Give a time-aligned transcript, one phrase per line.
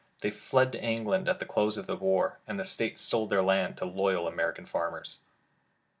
[0.21, 3.43] They fled to England at the close of the war, and the State sold their
[3.43, 5.19] land to loyal American farmers.